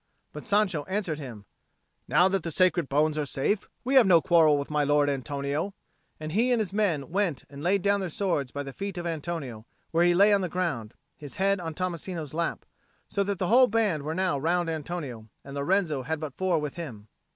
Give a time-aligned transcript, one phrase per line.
[0.33, 1.45] But Sancho answered him,
[2.07, 5.75] "Now that the sacred bones are safe, we have no quarrel with my lord Antonio;"
[6.19, 9.05] and he and his men went and laid down their swords by the feet of
[9.05, 12.65] Antonio, where he lay on the ground, his head on Tommasino's lap.
[13.07, 16.77] So that the whole band were now round Antonio, and Lorenzo had but four with
[16.77, 17.07] him.